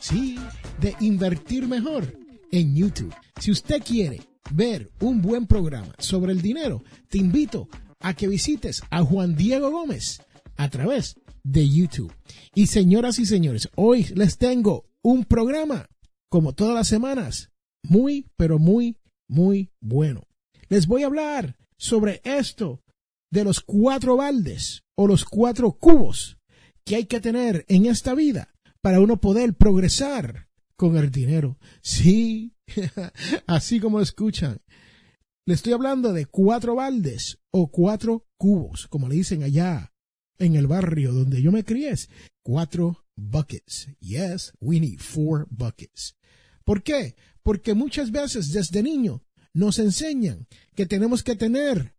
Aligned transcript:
sí, 0.00 0.38
de 0.80 0.96
Invertir 1.00 1.68
Mejor 1.68 2.10
en 2.50 2.74
YouTube. 2.74 3.14
Si 3.38 3.50
usted 3.50 3.82
quiere 3.82 4.22
ver 4.50 4.90
un 4.98 5.20
buen 5.20 5.46
programa 5.46 5.94
sobre 5.98 6.32
el 6.32 6.40
dinero, 6.40 6.82
te 7.10 7.18
invito 7.18 7.68
a 7.98 8.14
que 8.14 8.28
visites 8.28 8.80
a 8.88 9.04
Juan 9.04 9.36
Diego 9.36 9.70
Gómez 9.70 10.22
a 10.56 10.70
través 10.70 11.16
de 11.44 11.68
YouTube. 11.68 12.14
Y 12.54 12.68
señoras 12.68 13.18
y 13.18 13.26
señores, 13.26 13.68
hoy 13.76 14.06
les 14.14 14.38
tengo 14.38 14.86
un 15.02 15.26
programa, 15.26 15.86
como 16.30 16.54
todas 16.54 16.74
las 16.74 16.88
semanas, 16.88 17.50
muy, 17.82 18.26
pero 18.38 18.58
muy 18.58 18.96
muy 19.30 19.70
bueno. 19.80 20.26
Les 20.68 20.86
voy 20.86 21.04
a 21.04 21.06
hablar 21.06 21.56
sobre 21.78 22.20
esto 22.24 22.82
de 23.30 23.44
los 23.44 23.60
cuatro 23.60 24.16
baldes 24.16 24.82
o 24.96 25.06
los 25.06 25.24
cuatro 25.24 25.72
cubos 25.72 26.36
que 26.84 26.96
hay 26.96 27.06
que 27.06 27.20
tener 27.20 27.64
en 27.68 27.86
esta 27.86 28.14
vida 28.14 28.52
para 28.82 29.00
uno 29.00 29.20
poder 29.20 29.54
progresar 29.54 30.48
con 30.76 30.96
el 30.96 31.10
dinero. 31.10 31.58
Sí, 31.80 32.54
así 33.46 33.80
como 33.80 34.00
escuchan. 34.00 34.60
Le 35.46 35.54
estoy 35.54 35.72
hablando 35.72 36.12
de 36.12 36.26
cuatro 36.26 36.74
baldes 36.74 37.38
o 37.50 37.70
cuatro 37.70 38.26
cubos, 38.36 38.88
como 38.88 39.08
le 39.08 39.14
dicen 39.14 39.42
allá 39.42 39.92
en 40.38 40.56
el 40.56 40.66
barrio 40.66 41.12
donde 41.12 41.40
yo 41.40 41.52
me 41.52 41.64
crié. 41.64 41.94
Cuatro 42.42 43.04
buckets. 43.16 43.88
Yes, 44.00 44.52
we 44.60 44.80
need 44.80 44.98
four 44.98 45.46
buckets. 45.50 46.16
¿Por 46.64 46.82
qué? 46.82 47.14
Porque 47.42 47.74
muchas 47.74 48.10
veces 48.10 48.52
desde 48.52 48.82
niño 48.82 49.22
nos 49.52 49.78
enseñan 49.78 50.46
que 50.74 50.86
tenemos 50.86 51.22
que 51.22 51.36
tener 51.36 51.94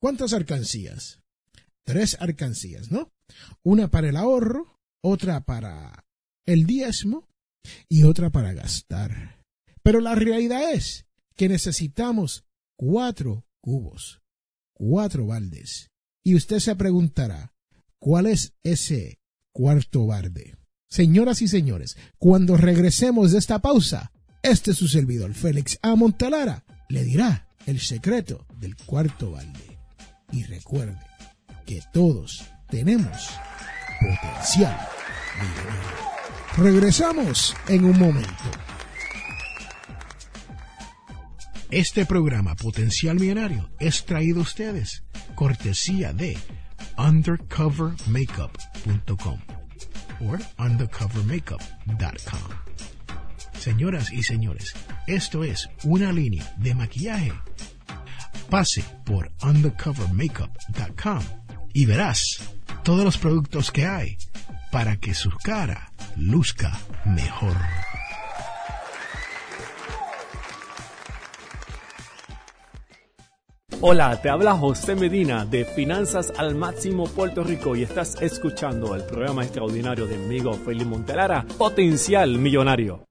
¿cuántas 0.00 0.32
alcancías? 0.32 1.20
Tres 1.84 2.16
alcancías, 2.20 2.90
¿no? 2.90 3.12
Una 3.62 3.90
para 3.90 4.08
el 4.08 4.16
ahorro, 4.16 4.78
otra 5.02 5.44
para 5.44 6.04
el 6.46 6.66
diezmo 6.66 7.28
y 7.88 8.04
otra 8.04 8.30
para 8.30 8.52
gastar. 8.52 9.44
Pero 9.82 10.00
la 10.00 10.14
realidad 10.14 10.72
es 10.72 11.06
que 11.36 11.48
necesitamos 11.48 12.44
cuatro 12.76 13.46
cubos, 13.60 14.20
cuatro 14.74 15.26
baldes. 15.26 15.90
Y 16.22 16.34
usted 16.34 16.58
se 16.58 16.76
preguntará, 16.76 17.54
¿cuál 17.98 18.26
es 18.26 18.52
ese 18.62 19.18
cuarto 19.52 20.06
balde? 20.06 20.56
Señoras 20.88 21.40
y 21.40 21.48
señores, 21.48 21.96
cuando 22.18 22.56
regresemos 22.56 23.32
de 23.32 23.38
esta 23.38 23.60
pausa, 23.60 24.12
este 24.42 24.72
es 24.72 24.76
su 24.76 24.88
servidor, 24.88 25.34
Félix 25.34 25.78
A. 25.82 25.94
Montalara, 25.94 26.64
le 26.90 27.04
dirá 27.04 27.46
el 27.66 27.80
secreto 27.80 28.46
del 28.58 28.76
cuarto 28.76 29.30
balde. 29.30 29.78
Y 30.32 30.44
recuerde 30.44 31.00
que 31.64 31.80
todos 31.92 32.44
tenemos 32.68 33.30
potencial 34.00 34.76
Regresamos 36.56 37.54
en 37.68 37.84
un 37.84 37.96
momento. 37.98 38.32
Este 41.70 42.04
programa 42.04 42.56
Potencial 42.56 43.18
Millonario 43.18 43.70
es 43.78 44.04
traído 44.04 44.40
a 44.40 44.42
ustedes 44.42 45.04
cortesía 45.36 46.12
de 46.12 46.36
undercovermakeup.com 46.98 49.38
o 50.20 50.36
undercovermakeup.com. 50.62 52.89
Señoras 53.60 54.10
y 54.10 54.22
señores, 54.22 54.72
esto 55.06 55.44
es 55.44 55.68
una 55.84 56.12
línea 56.12 56.50
de 56.56 56.74
maquillaje. 56.74 57.30
Pase 58.48 58.82
por 59.04 59.30
undercovermakeup.com 59.42 61.20
y 61.74 61.84
verás 61.84 62.54
todos 62.82 63.04
los 63.04 63.18
productos 63.18 63.70
que 63.70 63.84
hay 63.84 64.16
para 64.72 64.96
que 64.96 65.12
su 65.12 65.30
cara 65.44 65.92
luzca 66.16 66.72
mejor. 67.04 67.54
Hola, 73.82 74.22
te 74.22 74.30
habla 74.30 74.54
José 74.54 74.94
Medina 74.94 75.44
de 75.44 75.66
Finanzas 75.66 76.32
al 76.38 76.54
Máximo 76.54 77.04
Puerto 77.08 77.44
Rico 77.44 77.76
y 77.76 77.82
estás 77.82 78.16
escuchando 78.22 78.94
el 78.94 79.04
programa 79.04 79.42
extraordinario 79.42 80.06
de 80.06 80.14
amigo 80.14 80.54
Felipe 80.54 80.86
Montelara, 80.86 81.44
Potencial 81.58 82.38
Millonario. 82.38 83.09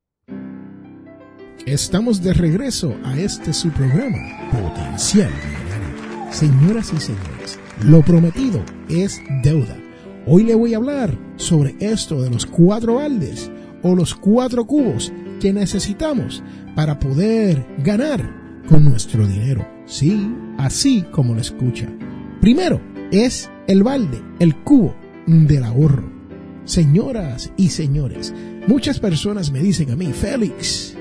Estamos 1.72 2.24
de 2.24 2.34
regreso 2.34 2.96
a 3.04 3.16
este 3.20 3.54
su 3.54 3.70
programa, 3.70 4.18
Potencial 4.50 5.30
Millonario. 5.30 6.34
Señoras 6.34 6.92
y 6.92 7.00
señores, 7.00 7.60
lo 7.84 8.02
prometido 8.02 8.64
es 8.90 9.22
deuda. 9.44 9.78
Hoy 10.26 10.46
le 10.46 10.56
voy 10.56 10.74
a 10.74 10.78
hablar 10.78 11.16
sobre 11.36 11.76
esto 11.80 12.24
de 12.24 12.32
los 12.32 12.48
cuatro 12.48 12.96
baldes 12.96 13.52
o 13.84 13.94
los 13.94 14.16
cuatro 14.16 14.66
cubos 14.66 15.14
que 15.40 15.54
necesitamos 15.54 16.42
para 16.76 16.98
poder 16.98 17.64
ganar 17.84 18.64
con 18.68 18.84
nuestro 18.84 19.28
dinero. 19.28 19.64
Sí, 19.86 20.28
así 20.58 21.04
como 21.12 21.36
lo 21.36 21.42
escucha. 21.42 21.88
Primero 22.42 22.82
es 23.12 23.48
el 23.68 23.84
balde, 23.84 24.20
el 24.40 24.56
cubo 24.64 24.96
del 25.28 25.64
ahorro. 25.64 26.12
Señoras 26.66 27.52
y 27.58 27.70
señores, 27.70 28.34
muchas 28.68 29.00
personas 29.00 29.52
me 29.52 29.60
dicen 29.60 29.92
a 29.92 29.96
mí, 29.96 30.08
Félix, 30.14 30.96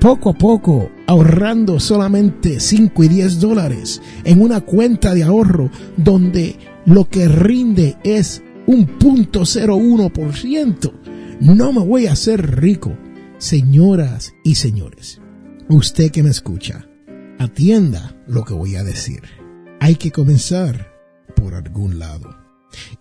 poco 0.00 0.30
a 0.30 0.34
poco, 0.34 0.90
ahorrando 1.06 1.80
solamente 1.80 2.60
5 2.60 3.04
y 3.04 3.08
10 3.08 3.40
dólares 3.40 4.02
en 4.24 4.40
una 4.40 4.60
cuenta 4.60 5.14
de 5.14 5.24
ahorro 5.24 5.70
donde 5.96 6.56
lo 6.84 7.08
que 7.08 7.28
rinde 7.28 7.96
es 8.04 8.42
un 8.66 8.86
punto 8.86 9.42
01%. 9.42 10.92
No 11.40 11.72
me 11.72 11.80
voy 11.80 12.06
a 12.06 12.12
hacer 12.12 12.60
rico. 12.60 12.96
Señoras 13.38 14.34
y 14.44 14.54
señores, 14.54 15.20
usted 15.68 16.10
que 16.10 16.22
me 16.22 16.30
escucha, 16.30 16.88
atienda 17.38 18.16
lo 18.26 18.44
que 18.44 18.54
voy 18.54 18.76
a 18.76 18.84
decir. 18.84 19.20
Hay 19.78 19.96
que 19.96 20.10
comenzar 20.10 20.90
por 21.34 21.54
algún 21.54 21.98
lado. 21.98 22.34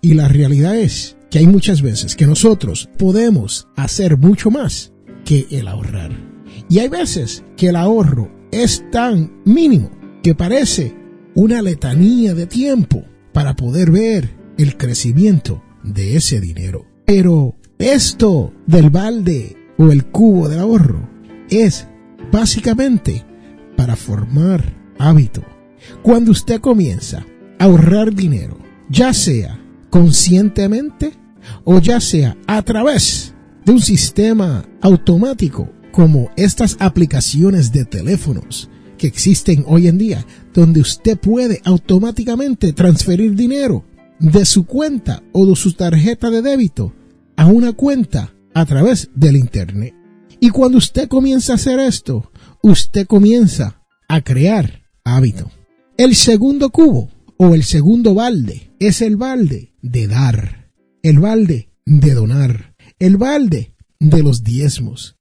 Y 0.01 0.13
la 0.13 0.27
realidad 0.27 0.75
es 0.75 1.15
que 1.31 1.39
hay 1.39 1.47
muchas 1.47 1.81
veces 1.81 2.15
que 2.15 2.27
nosotros 2.27 2.89
podemos 2.97 3.67
hacer 3.77 4.17
mucho 4.17 4.51
más 4.51 4.91
que 5.23 5.47
el 5.51 5.67
ahorrar. 5.67 6.34
Y 6.69 6.79
hay 6.79 6.87
veces 6.87 7.43
que 7.57 7.69
el 7.69 7.75
ahorro 7.75 8.31
es 8.51 8.83
tan 8.91 9.41
mínimo 9.45 9.91
que 10.23 10.35
parece 10.35 10.95
una 11.35 11.61
letanía 11.61 12.33
de 12.33 12.47
tiempo 12.47 13.03
para 13.33 13.55
poder 13.55 13.91
ver 13.91 14.35
el 14.57 14.77
crecimiento 14.77 15.61
de 15.83 16.15
ese 16.15 16.39
dinero. 16.39 16.85
Pero 17.05 17.55
esto 17.77 18.53
del 18.65 18.89
balde 18.89 19.57
o 19.77 19.91
el 19.91 20.05
cubo 20.05 20.49
de 20.49 20.59
ahorro 20.59 21.07
es 21.49 21.87
básicamente 22.31 23.25
para 23.75 23.95
formar 23.95 24.63
hábito. 24.97 25.43
Cuando 26.01 26.31
usted 26.31 26.61
comienza 26.61 27.25
a 27.59 27.65
ahorrar 27.65 28.13
dinero, 28.13 28.57
ya 28.89 29.13
sea 29.13 29.59
conscientemente 29.89 31.13
o 31.63 31.79
ya 31.79 31.99
sea 31.99 32.35
a 32.47 32.61
través 32.63 33.33
de 33.65 33.71
un 33.71 33.81
sistema 33.81 34.65
automático 34.81 35.69
como 35.95 36.29
estas 36.35 36.75
aplicaciones 36.81 37.71
de 37.71 37.85
teléfonos 37.85 38.69
que 38.97 39.07
existen 39.07 39.63
hoy 39.65 39.87
en 39.87 39.97
día, 39.97 40.25
donde 40.53 40.81
usted 40.81 41.17
puede 41.17 41.61
automáticamente 41.63 42.73
transferir 42.73 43.33
dinero 43.33 43.85
de 44.19 44.43
su 44.43 44.65
cuenta 44.65 45.23
o 45.31 45.45
de 45.45 45.55
su 45.55 45.71
tarjeta 45.71 46.29
de 46.29 46.41
débito 46.41 46.93
a 47.37 47.45
una 47.45 47.71
cuenta 47.71 48.33
a 48.53 48.65
través 48.65 49.09
del 49.15 49.37
Internet. 49.37 49.95
Y 50.41 50.49
cuando 50.49 50.79
usted 50.79 51.07
comienza 51.07 51.53
a 51.53 51.55
hacer 51.55 51.79
esto, 51.79 52.29
usted 52.61 53.07
comienza 53.07 53.81
a 54.09 54.19
crear 54.19 54.81
hábito. 55.05 55.49
El 55.95 56.15
segundo 56.15 56.71
cubo 56.71 57.09
o 57.37 57.55
el 57.55 57.63
segundo 57.63 58.13
balde 58.13 58.73
es 58.79 59.01
el 59.01 59.15
balde 59.15 59.73
de 59.81 60.07
dar, 60.07 60.73
el 61.03 61.19
balde 61.19 61.69
de 61.85 62.13
donar, 62.13 62.75
el 62.99 63.15
balde 63.15 63.73
de 64.01 64.23
los 64.23 64.43
diezmos. 64.43 65.14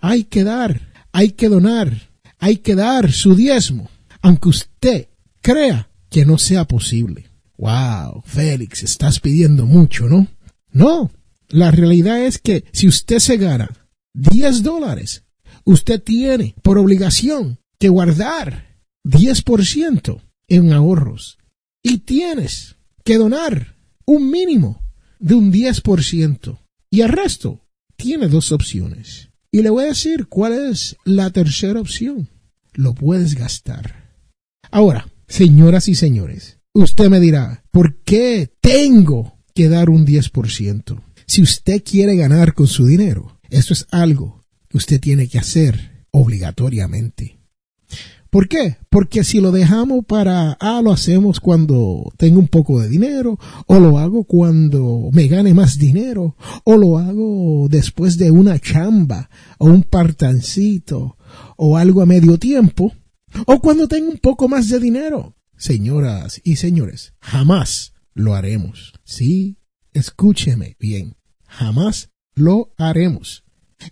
Hay 0.00 0.24
que 0.24 0.44
dar, 0.44 0.92
hay 1.12 1.30
que 1.30 1.48
donar, 1.48 2.10
hay 2.38 2.58
que 2.58 2.74
dar 2.74 3.12
su 3.12 3.34
diezmo, 3.34 3.88
aunque 4.20 4.48
usted 4.48 5.08
crea 5.40 5.88
que 6.10 6.24
no 6.24 6.38
sea 6.38 6.66
posible. 6.66 7.30
Wow, 7.58 8.22
Félix, 8.24 8.82
estás 8.82 9.20
pidiendo 9.20 9.66
mucho, 9.66 10.08
¿no? 10.08 10.26
No, 10.70 11.10
la 11.48 11.70
realidad 11.70 12.20
es 12.20 12.38
que 12.38 12.64
si 12.72 12.86
usted 12.86 13.18
se 13.18 13.36
gana 13.36 13.70
10 14.14 14.62
dólares, 14.62 15.24
usted 15.64 16.02
tiene 16.02 16.54
por 16.62 16.78
obligación 16.78 17.58
que 17.78 17.88
guardar 17.88 18.80
10% 19.04 20.20
en 20.48 20.72
ahorros 20.72 21.38
y 21.82 21.98
tienes 21.98 22.76
que 23.04 23.16
donar 23.16 23.76
un 24.04 24.30
mínimo 24.30 24.82
de 25.18 25.34
un 25.34 25.52
10% 25.52 26.58
y 26.90 27.00
el 27.00 27.08
resto 27.08 27.60
tiene 27.96 28.28
dos 28.28 28.52
opciones. 28.52 29.30
Y 29.56 29.62
le 29.62 29.70
voy 29.70 29.84
a 29.84 29.88
decir 29.88 30.26
cuál 30.26 30.52
es 30.52 30.96
la 31.06 31.30
tercera 31.30 31.80
opción. 31.80 32.28
Lo 32.74 32.94
puedes 32.94 33.34
gastar. 33.34 34.12
Ahora, 34.70 35.08
señoras 35.28 35.88
y 35.88 35.94
señores, 35.94 36.58
usted 36.74 37.08
me 37.08 37.20
dirá, 37.20 37.64
¿por 37.70 38.02
qué 38.02 38.52
tengo 38.60 39.38
que 39.54 39.70
dar 39.70 39.88
un 39.88 40.04
10%? 40.04 41.02
Si 41.26 41.40
usted 41.40 41.82
quiere 41.82 42.16
ganar 42.16 42.52
con 42.52 42.66
su 42.66 42.84
dinero, 42.84 43.40
eso 43.48 43.72
es 43.72 43.86
algo 43.90 44.44
que 44.68 44.76
usted 44.76 45.00
tiene 45.00 45.26
que 45.26 45.38
hacer 45.38 46.04
obligatoriamente. 46.10 47.35
¿Por 48.36 48.48
qué? 48.48 48.76
Porque 48.90 49.24
si 49.24 49.40
lo 49.40 49.50
dejamos 49.50 50.04
para, 50.04 50.58
ah, 50.60 50.82
lo 50.84 50.92
hacemos 50.92 51.40
cuando 51.40 52.12
tengo 52.18 52.38
un 52.38 52.48
poco 52.48 52.82
de 52.82 52.86
dinero, 52.86 53.38
o 53.66 53.80
lo 53.80 53.98
hago 53.98 54.24
cuando 54.24 55.08
me 55.10 55.26
gane 55.26 55.54
más 55.54 55.78
dinero, 55.78 56.36
o 56.64 56.76
lo 56.76 56.98
hago 56.98 57.66
después 57.70 58.18
de 58.18 58.30
una 58.30 58.58
chamba, 58.58 59.30
o 59.56 59.64
un 59.64 59.84
partancito, 59.84 61.16
o 61.56 61.78
algo 61.78 62.02
a 62.02 62.04
medio 62.04 62.36
tiempo, 62.36 62.92
o 63.46 63.58
cuando 63.58 63.88
tengo 63.88 64.10
un 64.10 64.18
poco 64.18 64.50
más 64.50 64.68
de 64.68 64.80
dinero. 64.80 65.34
Señoras 65.56 66.38
y 66.44 66.56
señores, 66.56 67.14
jamás 67.20 67.94
lo 68.12 68.34
haremos. 68.34 68.92
Sí, 69.04 69.56
escúcheme 69.94 70.76
bien, 70.78 71.16
jamás 71.46 72.10
lo 72.34 72.74
haremos. 72.76 73.44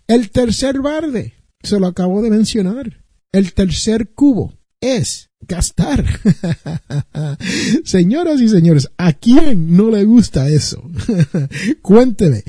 El 0.05 0.29
tercer 0.29 0.81
barde, 0.81 1.33
se 1.63 1.79
lo 1.79 1.87
acabo 1.87 2.21
de 2.21 2.29
mencionar. 2.29 3.04
El 3.35 3.51
tercer 3.51 4.11
cubo 4.13 4.53
es 4.79 5.29
gastar. 5.41 6.05
Señoras 7.83 8.39
y 8.39 8.47
señores, 8.47 8.89
¿a 8.97 9.11
quién 9.11 9.75
no 9.75 9.91
le 9.91 10.05
gusta 10.05 10.47
eso? 10.47 10.81
Cuénteme. 11.81 12.45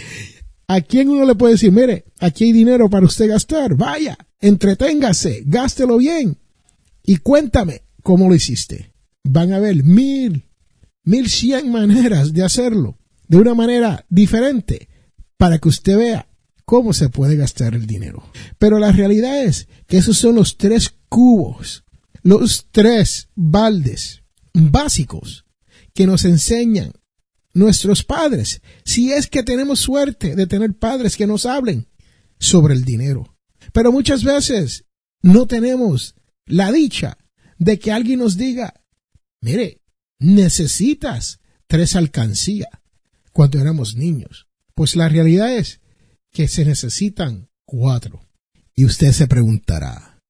¿A 0.68 0.80
quién 0.82 1.08
uno 1.08 1.24
le 1.24 1.34
puede 1.34 1.54
decir, 1.54 1.72
mire, 1.72 2.04
aquí 2.20 2.44
hay 2.44 2.52
dinero 2.52 2.88
para 2.88 3.04
usted 3.04 3.28
gastar? 3.28 3.74
Vaya, 3.74 4.16
entreténgase, 4.40 5.42
gástelo 5.44 5.96
bien. 5.96 6.38
Y 7.04 7.16
cuéntame 7.16 7.82
cómo 8.04 8.28
lo 8.28 8.36
hiciste. 8.36 8.92
Van 9.24 9.52
a 9.52 9.56
haber 9.56 9.82
mil, 9.82 10.44
mil 11.02 11.28
cien 11.28 11.72
maneras 11.72 12.32
de 12.32 12.44
hacerlo 12.44 12.96
de 13.26 13.38
una 13.38 13.54
manera 13.54 14.06
diferente 14.08 14.88
para 15.36 15.58
que 15.58 15.68
usted 15.68 15.98
vea 15.98 16.28
cómo 16.66 16.92
se 16.92 17.08
puede 17.08 17.36
gastar 17.36 17.74
el 17.74 17.86
dinero. 17.86 18.30
Pero 18.58 18.78
la 18.78 18.92
realidad 18.92 19.42
es 19.42 19.68
que 19.86 19.96
esos 19.96 20.18
son 20.18 20.34
los 20.34 20.58
tres 20.58 20.94
cubos, 21.08 21.84
los 22.22 22.66
tres 22.70 23.28
baldes 23.34 24.22
básicos 24.52 25.46
que 25.94 26.06
nos 26.06 26.26
enseñan 26.26 26.92
nuestros 27.54 28.04
padres, 28.04 28.60
si 28.84 29.12
es 29.12 29.28
que 29.28 29.42
tenemos 29.42 29.80
suerte 29.80 30.36
de 30.36 30.46
tener 30.46 30.74
padres 30.74 31.16
que 31.16 31.26
nos 31.26 31.46
hablen 31.46 31.88
sobre 32.38 32.74
el 32.74 32.84
dinero. 32.84 33.34
Pero 33.72 33.92
muchas 33.92 34.24
veces 34.24 34.84
no 35.22 35.46
tenemos 35.46 36.14
la 36.44 36.70
dicha 36.70 37.16
de 37.58 37.78
que 37.78 37.92
alguien 37.92 38.18
nos 38.18 38.36
diga, 38.36 38.74
mire, 39.40 39.80
necesitas 40.18 41.40
tres 41.66 41.96
alcancías 41.96 42.68
cuando 43.32 43.58
éramos 43.58 43.96
niños. 43.96 44.48
Pues 44.74 44.96
la 44.96 45.08
realidad 45.08 45.56
es 45.56 45.80
que 46.36 46.48
se 46.48 46.66
necesitan 46.66 47.48
cuatro. 47.64 48.20
Y 48.74 48.84
usted 48.84 49.12
se 49.12 49.26
preguntará, 49.26 50.20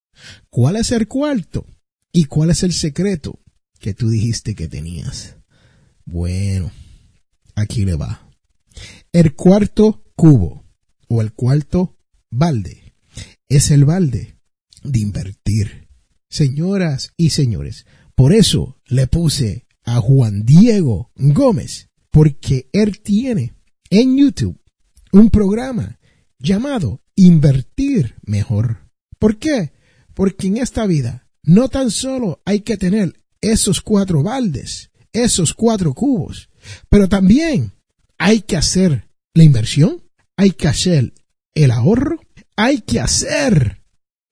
¿cuál 0.51 0.77
es 0.77 0.93
el 0.93 1.09
cuarto? 1.09 1.67
¿Y 2.13 2.27
cuál 2.27 2.51
es 2.51 2.63
el 2.63 2.73
secreto 2.73 3.41
que 3.81 3.93
tú 3.93 4.09
dijiste 4.09 4.55
que 4.55 4.69
tenías? 4.69 5.35
Bueno, 6.05 6.71
aquí 7.57 7.85
le 7.85 7.97
va. 7.97 8.31
El 9.11 9.35
cuarto 9.35 10.05
cubo 10.15 10.65
o 11.09 11.23
el 11.23 11.33
cuarto 11.33 11.99
balde 12.31 12.95
es 13.49 13.73
el 13.73 13.85
balde 13.85 14.39
de 14.85 15.01
invertir. 15.01 15.89
Señoras 16.31 17.15
y 17.17 17.31
señores, 17.31 17.85
por 18.15 18.33
eso 18.33 18.81
le 18.87 19.09
puse 19.09 19.67
a 19.83 20.01
Juan 20.01 20.45
Diego 20.45 21.11
Gómez, 21.17 21.91
porque 22.13 22.71
él 22.73 23.01
tiene 23.01 23.57
en 23.91 24.17
YouTube 24.17 24.61
un 25.17 25.31
programa 25.31 25.99
llamado 26.39 27.01
Invertir 27.15 28.17
Mejor. 28.27 28.91
¿Por 29.19 29.39
qué? 29.39 29.73
Porque 30.13 30.49
en 30.49 30.59
esta 30.59 30.85
vida 30.85 31.27
no 31.43 31.71
tan 31.71 31.91
solo 31.91 32.43
hay 32.45 32.61
que 32.61 32.77
tener 32.77 33.15
esos 33.41 33.81
cuatro 33.81 34.23
baldes, 34.23 34.91
esos 35.15 35.55
cuatro 35.55 35.95
cubos, 35.95 36.51
pero 36.91 37.09
también 37.09 37.73
hay 38.19 38.43
que 38.43 38.59
hacer 38.59 39.09
la 39.33 39.45
inversión, 39.45 40.03
hay 40.37 40.51
que 40.51 40.69
hacer 40.69 41.15
el 41.55 41.71
ahorro, 41.71 42.21
hay 42.55 42.83
que 42.83 43.01
hacer 43.01 43.83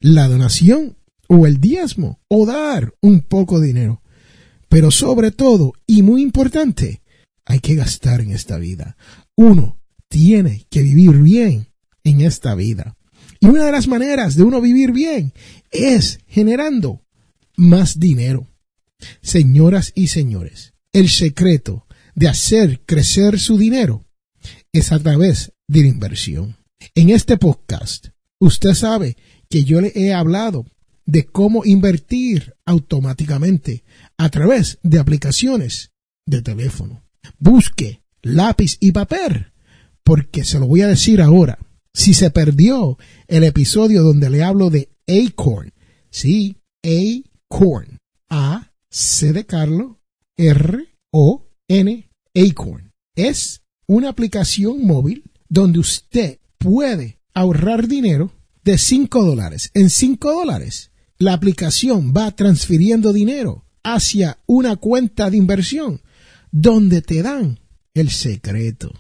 la 0.01 0.29
donación 0.29 0.99
o 1.29 1.47
el 1.47 1.63
diezmo 1.63 2.21
o 2.29 2.45
dar 2.45 2.93
un 3.01 3.23
poco 3.23 3.59
de 3.59 3.69
dinero. 3.69 4.03
Pero 4.69 4.91
sobre 4.91 5.31
todo, 5.31 5.73
y 5.87 6.03
muy 6.03 6.21
importante, 6.21 7.01
hay 7.47 7.61
que 7.61 7.75
gastar 7.75 8.21
en 8.21 8.33
esta 8.33 8.59
vida. 8.59 8.99
Uno, 9.35 9.79
tiene 10.15 10.65
que 10.71 10.81
vivir 10.81 11.11
bien 11.19 11.67
en 12.05 12.21
esta 12.21 12.55
vida. 12.55 12.97
Y 13.41 13.47
una 13.47 13.65
de 13.65 13.73
las 13.73 13.89
maneras 13.89 14.37
de 14.37 14.45
uno 14.45 14.61
vivir 14.61 14.93
bien 14.93 15.33
es 15.73 16.21
generando 16.29 17.03
más 17.57 17.99
dinero. 17.99 18.49
Señoras 19.23 19.91
y 19.97 20.07
señores, 20.07 20.73
el 20.93 21.09
secreto 21.09 21.89
de 22.15 22.29
hacer 22.29 22.81
crecer 22.87 23.41
su 23.41 23.59
dinero 23.59 24.05
es 24.73 24.93
a 24.93 25.01
través 25.01 25.51
de 25.67 25.81
la 25.81 25.89
inversión. 25.89 26.59
En 26.95 27.11
este 27.11 27.37
podcast, 27.37 28.11
usted 28.39 28.75
sabe 28.75 29.17
que 29.51 29.65
yo 29.65 29.81
le 29.81 29.91
he 29.97 30.13
hablado 30.13 30.65
de 31.07 31.25
cómo 31.25 31.65
invertir 31.65 32.55
automáticamente 32.65 33.83
a 34.17 34.29
través 34.29 34.79
de 34.85 35.01
aplicaciones 35.01 35.91
de 36.25 36.41
teléfono. 36.41 37.03
Busque 37.41 38.01
lápiz 38.23 38.77
y 38.79 38.93
papel 38.93 39.54
porque 40.05 40.45
se 40.45 40.59
lo 40.59 40.67
voy 40.67 40.83
a 40.83 40.89
decir 40.89 41.21
ahora. 41.21 41.59
Si 41.93 42.15
se 42.15 42.31
perdió 42.31 42.99
el 43.29 43.45
episodio 43.45 44.03
donde 44.03 44.31
le 44.31 44.43
hablo 44.43 44.71
de 44.71 44.91
Acorn, 45.09 45.73
sí, 46.11 46.57
Acorn, 46.83 47.99
A, 48.29 48.73
C 48.91 49.33
de 49.33 49.47
Carlos, 49.47 49.97
R, 50.37 50.87
O, 51.11 51.47
N, 51.69 52.11
Acorn. 52.35 52.93
Es 53.15 53.63
una 53.87 54.09
aplicación 54.09 54.85
móvil 54.85 55.25
donde 55.49 55.79
usted 55.79 56.39
puede 56.59 57.19
ahorrar 57.33 57.87
dinero 57.87 58.33
de 58.65 58.79
5 58.79 59.25
dólares. 59.25 59.71
En 59.75 59.91
5 59.91 60.33
dólares 60.33 60.91
la 61.19 61.33
aplicación 61.33 62.13
va 62.17 62.33
transfiriendo 62.33 63.13
dinero 63.13 63.65
hacia 63.83 64.39
una 64.47 64.77
cuenta 64.77 65.31
de 65.31 65.37
inversión 65.37 66.01
donde 66.51 67.03
te 67.03 67.23
dan 67.23 67.61
el 67.95 68.11
secreto. 68.11 68.93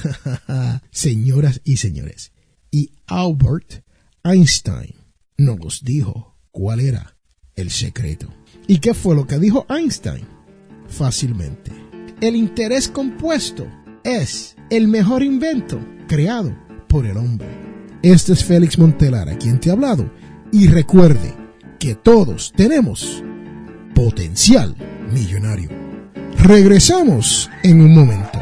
Señoras 0.90 1.60
y 1.64 1.76
señores, 1.76 2.32
y 2.70 2.92
Albert 3.06 3.84
Einstein 4.24 4.94
nos 5.36 5.82
dijo 5.84 6.36
cuál 6.50 6.80
era 6.80 7.16
el 7.54 7.70
secreto. 7.70 8.28
¿Y 8.66 8.78
qué 8.78 8.94
fue 8.94 9.14
lo 9.14 9.26
que 9.26 9.38
dijo 9.38 9.66
Einstein? 9.68 10.26
Fácilmente. 10.88 11.72
El 12.20 12.36
interés 12.36 12.88
compuesto 12.88 13.66
es 14.04 14.56
el 14.70 14.88
mejor 14.88 15.22
invento 15.22 15.80
creado 16.06 16.56
por 16.88 17.06
el 17.06 17.16
hombre. 17.16 17.48
Este 18.02 18.32
es 18.32 18.44
Félix 18.44 18.78
Montelar, 18.78 19.28
a 19.28 19.38
quien 19.38 19.60
te 19.60 19.70
ha 19.70 19.72
hablado. 19.72 20.10
Y 20.52 20.68
recuerde 20.68 21.34
que 21.78 21.94
todos 21.94 22.52
tenemos 22.54 23.22
potencial 23.94 24.76
millonario. 25.12 25.70
Regresamos 26.38 27.50
en 27.62 27.80
un 27.80 27.94
momento. 27.94 28.41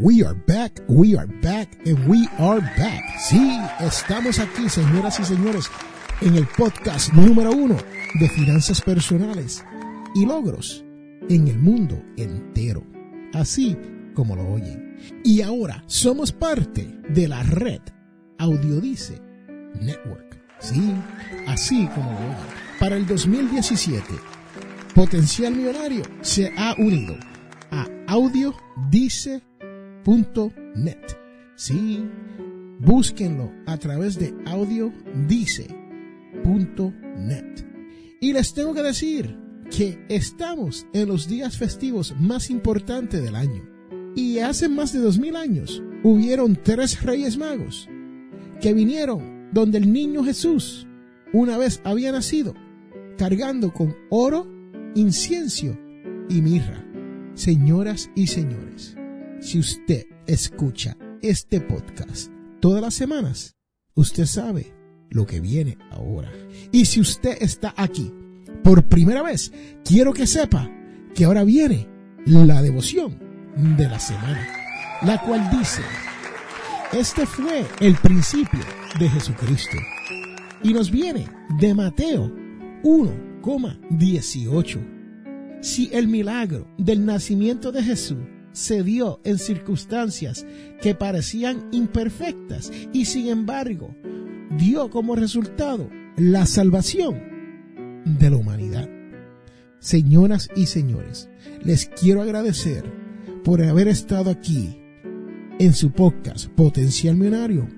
We 0.00 0.22
are 0.22 0.34
back, 0.46 0.78
we 0.86 1.16
are 1.16 1.26
back, 1.26 1.76
and 1.84 2.06
we 2.06 2.28
are 2.38 2.60
back. 2.60 3.02
Sí, 3.18 3.58
estamos 3.80 4.38
aquí, 4.38 4.68
señoras 4.68 5.18
y 5.18 5.24
señores, 5.24 5.68
en 6.20 6.36
el 6.36 6.46
podcast 6.46 7.12
número 7.14 7.50
uno 7.50 7.76
de 8.20 8.28
finanzas 8.28 8.80
personales 8.80 9.64
y 10.14 10.24
logros 10.24 10.84
en 11.28 11.48
el 11.48 11.58
mundo 11.58 12.00
entero. 12.16 12.84
Así 13.34 13.76
como 14.14 14.36
lo 14.36 14.46
oyen. 14.46 14.96
Y 15.24 15.42
ahora 15.42 15.82
somos 15.88 16.30
parte 16.30 16.96
de 17.08 17.26
la 17.26 17.42
red 17.42 17.80
Audiodice 18.38 19.20
Network. 19.80 20.40
Sí, 20.60 20.94
así 21.48 21.88
como 21.88 22.12
lo 22.12 22.18
oyen. 22.18 22.46
Para 22.78 22.94
el 22.94 23.04
2017, 23.04 24.04
Potencial 24.94 25.56
Millonario 25.56 26.04
se 26.20 26.52
ha 26.56 26.76
unido 26.78 27.16
a 27.72 27.84
Audiodice 28.06 29.42
net. 30.74 31.18
Sí, 31.54 32.02
búsquenlo 32.78 33.52
a 33.66 33.76
través 33.76 34.18
de 34.18 34.34
audiodice.net. 34.46 35.64
Y 38.20 38.32
les 38.32 38.54
tengo 38.54 38.74
que 38.74 38.82
decir 38.82 39.36
que 39.70 39.98
estamos 40.08 40.86
en 40.92 41.08
los 41.08 41.28
días 41.28 41.58
festivos 41.58 42.14
más 42.18 42.48
importantes 42.50 43.22
del 43.22 43.36
año. 43.36 43.62
Y 44.14 44.38
hace 44.38 44.68
más 44.68 44.92
de 44.92 45.00
dos 45.00 45.18
mil 45.18 45.36
años 45.36 45.82
hubieron 46.02 46.56
tres 46.56 47.02
reyes 47.02 47.36
magos 47.36 47.88
que 48.60 48.72
vinieron 48.72 49.50
donde 49.52 49.78
el 49.78 49.92
niño 49.92 50.24
Jesús 50.24 50.86
una 51.32 51.58
vez 51.58 51.80
había 51.84 52.12
nacido, 52.12 52.54
cargando 53.18 53.72
con 53.72 53.94
oro, 54.08 54.50
incienso 54.94 55.76
y 56.30 56.40
mirra. 56.40 56.84
Señoras 57.34 58.10
y 58.16 58.26
señores, 58.26 58.97
si 59.40 59.58
usted 59.58 60.06
escucha 60.26 60.96
este 61.22 61.60
podcast 61.60 62.30
todas 62.60 62.82
las 62.82 62.94
semanas, 62.94 63.56
usted 63.94 64.26
sabe 64.26 64.74
lo 65.10 65.26
que 65.26 65.40
viene 65.40 65.78
ahora. 65.90 66.30
Y 66.72 66.84
si 66.86 67.00
usted 67.00 67.36
está 67.40 67.72
aquí 67.76 68.12
por 68.62 68.88
primera 68.88 69.22
vez, 69.22 69.52
quiero 69.84 70.12
que 70.12 70.26
sepa 70.26 70.68
que 71.14 71.24
ahora 71.24 71.44
viene 71.44 71.88
la 72.26 72.60
devoción 72.62 73.18
de 73.76 73.88
la 73.88 74.00
semana, 74.00 74.46
la 75.02 75.20
cual 75.20 75.48
dice, 75.56 75.82
este 76.92 77.24
fue 77.26 77.64
el 77.80 77.94
principio 77.96 78.60
de 78.98 79.08
Jesucristo. 79.08 79.76
Y 80.62 80.72
nos 80.72 80.90
viene 80.90 81.28
de 81.60 81.74
Mateo 81.74 82.32
1,18. 82.82 84.80
Si 85.60 85.90
el 85.92 86.08
milagro 86.08 86.66
del 86.76 87.06
nacimiento 87.06 87.70
de 87.72 87.82
Jesús 87.82 88.18
se 88.58 88.82
dio 88.82 89.20
en 89.22 89.38
circunstancias 89.38 90.44
que 90.82 90.94
parecían 90.94 91.68
imperfectas 91.70 92.72
y 92.92 93.04
sin 93.04 93.28
embargo 93.28 93.94
dio 94.58 94.90
como 94.90 95.14
resultado 95.14 95.88
la 96.16 96.44
salvación 96.44 97.22
de 98.04 98.30
la 98.30 98.36
humanidad. 98.36 98.88
Señoras 99.78 100.50
y 100.56 100.66
señores, 100.66 101.30
les 101.62 101.86
quiero 101.86 102.20
agradecer 102.20 102.82
por 103.44 103.62
haber 103.62 103.86
estado 103.86 104.28
aquí 104.28 104.76
en 105.60 105.72
su 105.72 105.92
podcast 105.92 106.48
Potencial 106.48 107.16
Millonario, 107.16 107.68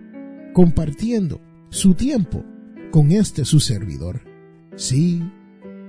compartiendo 0.54 1.42
su 1.68 1.94
tiempo 1.94 2.42
con 2.90 3.12
este 3.12 3.44
su 3.44 3.60
servidor. 3.60 4.22
Sí, 4.76 5.22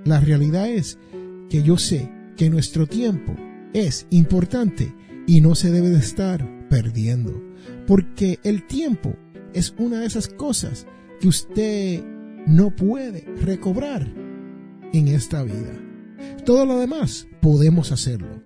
la 0.04 0.20
realidad 0.20 0.68
es 0.68 1.00
que 1.50 1.64
yo 1.64 1.78
sé 1.78 2.12
que 2.36 2.50
nuestro 2.50 2.88
tiempo 2.88 3.34
es 3.74 4.08
importante 4.10 4.94
y 5.28 5.42
no 5.42 5.56
se 5.56 5.72
debe 5.72 5.90
de 5.90 6.00
estar 6.00 6.68
perdiendo. 6.70 7.42
Porque 7.88 8.40
el 8.44 8.66
tiempo 8.68 9.16
es 9.54 9.74
una 9.78 10.00
de 10.00 10.06
esas 10.06 10.28
cosas 10.28 10.88
que 11.20 11.28
usted 11.28 12.04
no 12.48 12.76
puede 12.76 13.26
recobrar 13.42 14.12
en 14.94 15.08
esta 15.08 15.44
vida. 15.44 15.78
Todo 16.46 16.66
lo 16.66 16.80
demás 16.80 17.28
podemos 17.42 17.92
hacerlo. 17.92 18.44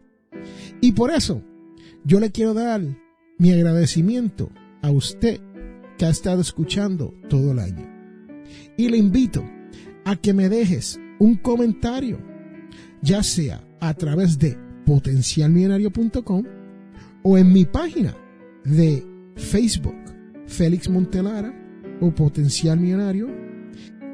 Y 0.82 0.92
por 0.92 1.12
eso 1.12 1.42
yo 2.04 2.20
le 2.20 2.32
quiero 2.32 2.54
dar 2.54 2.82
mi 3.38 3.52
agradecimiento 3.52 4.52
a 4.82 4.92
usted 4.92 5.40
que 5.98 6.06
ha 6.06 6.10
estado 6.10 6.42
escuchando 6.42 7.14
todo 7.30 7.52
el 7.52 7.60
año. 7.60 7.90
Y 8.78 8.90
le 8.90 8.98
invito 8.98 9.44
a 10.04 10.16
que 10.16 10.34
me 10.34 10.50
dejes 10.50 11.00
un 11.20 11.36
comentario, 11.36 12.20
ya 13.02 13.24
sea 13.24 13.66
a 13.80 13.94
través 13.94 14.38
de 14.38 14.58
potencialmillonario.com 14.86 16.44
o 17.24 17.38
en 17.38 17.52
mi 17.52 17.66
página 17.66 18.16
de 18.64 19.06
Facebook, 19.36 19.96
Félix 20.46 20.90
Montelara 20.90 21.54
o 22.02 22.12
Potencial 22.14 22.80
Millonario. 22.80 23.28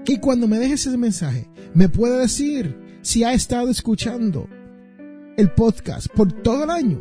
Y 0.05 0.17
cuando 0.17 0.47
me 0.47 0.59
dejes 0.59 0.87
ese 0.87 0.97
mensaje, 0.97 1.47
me 1.73 1.89
puede 1.89 2.19
decir 2.19 2.75
si 3.01 3.23
ha 3.23 3.33
estado 3.33 3.69
escuchando 3.69 4.47
el 5.37 5.51
podcast 5.51 6.07
por 6.15 6.31
todo 6.31 6.63
el 6.63 6.69
año 6.69 6.99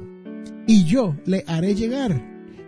y 0.66 0.84
yo 0.84 1.16
le 1.26 1.44
haré 1.46 1.74
llegar 1.74 2.22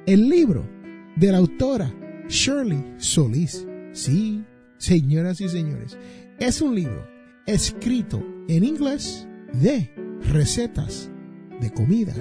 el 0.07 0.29
libro 0.29 0.69
de 1.17 1.33
la 1.33 1.39
autora 1.39 1.95
Shirley 2.29 2.95
Solís. 2.97 3.67
Sí, 3.93 4.43
señoras 4.79 5.41
y 5.41 5.49
señores, 5.49 5.97
es 6.39 6.61
un 6.61 6.75
libro 6.75 7.07
escrito 7.47 8.25
en 8.49 8.65
inglés 8.65 9.29
de 9.53 9.91
recetas 10.29 11.11
de 11.61 11.73
comidas 11.73 12.19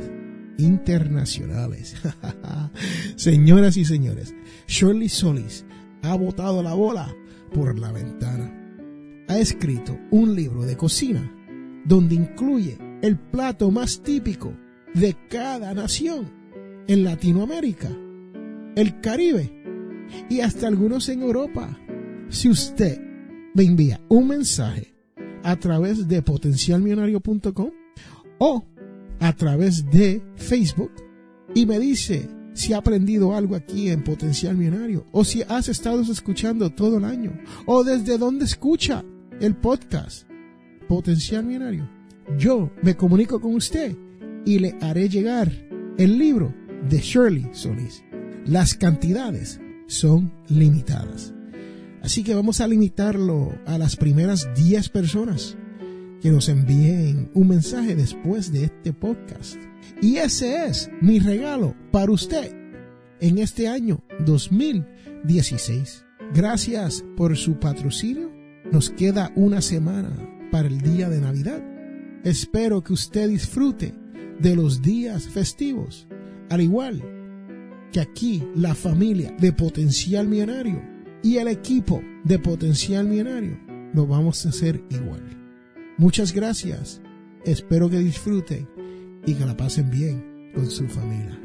internacionales. 0.57 1.95
Señoras 3.15 3.77
y 3.77 3.85
señores, 3.85 4.33
Shirley 4.67 5.09
Solis 5.09 5.65
ha 6.03 6.15
botado 6.15 6.63
la 6.63 6.73
bola 6.73 7.13
por 7.53 7.77
la 7.77 7.91
ventana. 7.91 8.57
Ha 9.27 9.39
escrito 9.39 9.97
un 10.11 10.35
libro 10.35 10.63
de 10.63 10.77
cocina 10.77 11.31
donde 11.85 12.15
incluye 12.15 12.77
el 13.01 13.17
plato 13.17 13.71
más 13.71 14.01
típico 14.01 14.53
de 14.93 15.15
cada 15.29 15.73
nación 15.73 16.31
en 16.87 17.03
Latinoamérica, 17.03 17.89
el 18.75 18.99
Caribe 19.01 19.51
y 20.29 20.41
hasta 20.41 20.67
algunos 20.67 21.09
en 21.09 21.21
Europa. 21.21 21.79
Si 22.29 22.49
usted 22.49 22.99
me 23.53 23.63
envía 23.63 24.01
un 24.09 24.27
mensaje 24.27 24.93
a 25.43 25.55
través 25.55 26.07
de 26.07 26.21
potencialmillonario.com 26.21 27.80
o 28.43 28.65
a 29.19 29.33
través 29.33 29.87
de 29.91 30.19
Facebook 30.35 30.91
y 31.53 31.67
me 31.67 31.77
dice 31.77 32.27
si 32.53 32.73
ha 32.73 32.77
aprendido 32.77 33.35
algo 33.35 33.55
aquí 33.55 33.89
en 33.89 34.03
Potencial 34.03 34.57
Millonario 34.57 35.05
o 35.11 35.23
si 35.23 35.43
has 35.43 35.69
estado 35.69 36.01
escuchando 36.01 36.71
todo 36.71 36.97
el 36.97 37.05
año 37.05 37.39
o 37.67 37.83
desde 37.83 38.17
dónde 38.17 38.45
escucha 38.45 39.05
el 39.39 39.55
podcast 39.55 40.27
Potencial 40.87 41.45
Millonario. 41.45 41.87
Yo 42.39 42.71
me 42.81 42.97
comunico 42.97 43.39
con 43.39 43.53
usted 43.53 43.95
y 44.43 44.57
le 44.57 44.75
haré 44.81 45.07
llegar 45.07 45.51
el 45.99 46.17
libro 46.17 46.51
de 46.89 46.97
Shirley 46.97 47.47
Solís. 47.51 48.03
Las 48.47 48.73
cantidades 48.73 49.61
son 49.85 50.33
limitadas. 50.47 51.31
Así 52.01 52.23
que 52.23 52.33
vamos 52.33 52.59
a 52.59 52.67
limitarlo 52.67 53.53
a 53.67 53.77
las 53.77 53.95
primeras 53.95 54.49
10 54.55 54.89
personas 54.89 55.57
que 56.21 56.31
nos 56.31 56.49
envíen 56.49 57.29
un 57.33 57.47
mensaje 57.47 57.95
después 57.95 58.51
de 58.51 58.65
este 58.65 58.93
podcast. 58.93 59.57
Y 60.01 60.17
ese 60.17 60.65
es 60.65 60.89
mi 61.01 61.19
regalo 61.19 61.75
para 61.91 62.11
usted 62.11 62.55
en 63.19 63.39
este 63.39 63.67
año 63.67 64.03
2016. 64.25 66.05
Gracias 66.33 67.03
por 67.17 67.35
su 67.35 67.59
patrocinio. 67.59 68.31
Nos 68.71 68.89
queda 68.89 69.31
una 69.35 69.61
semana 69.61 70.11
para 70.51 70.67
el 70.67 70.79
día 70.79 71.09
de 71.09 71.19
Navidad. 71.19 71.61
Espero 72.23 72.83
que 72.83 72.93
usted 72.93 73.29
disfrute 73.29 73.93
de 74.39 74.55
los 74.55 74.81
días 74.81 75.27
festivos, 75.27 76.07
al 76.49 76.61
igual 76.61 77.03
que 77.91 77.99
aquí 77.99 78.43
la 78.55 78.73
familia 78.73 79.35
de 79.39 79.51
Potencial 79.51 80.27
Millonario 80.27 80.81
y 81.23 81.37
el 81.37 81.47
equipo 81.47 82.01
de 82.23 82.39
Potencial 82.39 83.05
Millonario 83.05 83.59
lo 83.93 84.07
vamos 84.07 84.45
a 84.45 84.49
hacer 84.49 84.81
igual. 84.89 85.40
Muchas 85.97 86.33
gracias. 86.33 87.01
Espero 87.45 87.89
que 87.89 87.99
disfruten 87.99 88.69
y 89.25 89.33
que 89.33 89.45
la 89.45 89.55
pasen 89.55 89.89
bien 89.89 90.51
con 90.53 90.69
su 90.69 90.87
familia. 90.87 91.39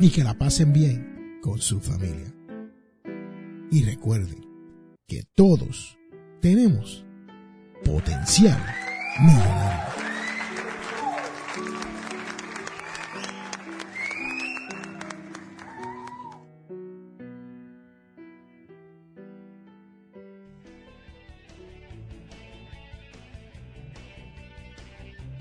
Y 0.00 0.10
que 0.10 0.24
la 0.24 0.34
pasen 0.34 0.72
bien 0.72 1.38
con 1.42 1.58
su 1.58 1.80
familia. 1.80 2.34
Y 3.70 3.84
recuerden 3.84 4.46
que 5.06 5.24
todos 5.34 5.98
tenemos 6.40 7.04
potencial 7.84 8.60
millonario. 9.20 9.99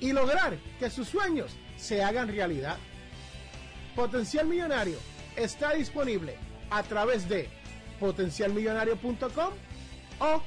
y 0.00 0.12
lograr 0.12 0.58
que 0.78 0.90
sus 0.90 1.08
sueños 1.08 1.56
se 1.76 2.02
hagan 2.02 2.28
realidad. 2.28 2.76
Potencial 3.94 4.46
Millonario 4.46 4.98
está 5.36 5.72
disponible 5.74 6.36
a 6.70 6.82
través 6.82 7.28
de 7.28 7.48
potencialmillonario.com 8.00 9.52
o 10.20 10.42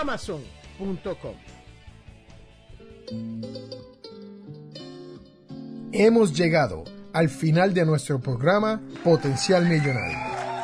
amazon.com. 0.00 1.34
Hemos 5.92 6.36
llegado 6.36 6.84
al 7.12 7.28
final 7.28 7.72
de 7.72 7.86
nuestro 7.86 8.20
programa 8.20 8.82
Potencial 9.04 9.64
Millonario. 9.66 10.33